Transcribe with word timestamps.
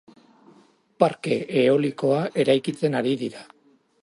Parke 1.03 1.37
eoilikoa 1.61 2.23
eraikitzen 2.45 3.01
ari 3.05 3.17
dira. 3.25 3.47